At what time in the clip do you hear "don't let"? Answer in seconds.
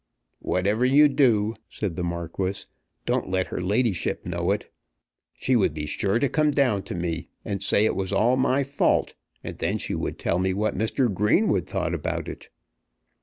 3.05-3.45